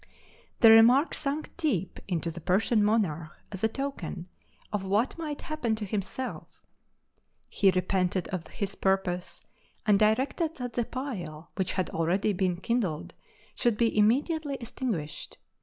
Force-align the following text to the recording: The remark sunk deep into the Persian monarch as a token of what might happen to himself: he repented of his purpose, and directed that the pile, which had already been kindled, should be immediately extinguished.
The 0.61 0.71
remark 0.71 1.13
sunk 1.13 1.55
deep 1.57 1.99
into 2.07 2.31
the 2.31 2.41
Persian 2.41 2.83
monarch 2.83 3.33
as 3.51 3.63
a 3.63 3.67
token 3.67 4.27
of 4.73 4.83
what 4.83 5.15
might 5.19 5.41
happen 5.41 5.75
to 5.75 5.85
himself: 5.85 6.63
he 7.47 7.69
repented 7.69 8.27
of 8.29 8.47
his 8.47 8.73
purpose, 8.73 9.41
and 9.85 9.99
directed 9.99 10.55
that 10.55 10.73
the 10.73 10.85
pile, 10.85 11.51
which 11.53 11.73
had 11.73 11.91
already 11.91 12.33
been 12.33 12.57
kindled, 12.57 13.13
should 13.53 13.77
be 13.77 13.95
immediately 13.95 14.55
extinguished. 14.55 15.37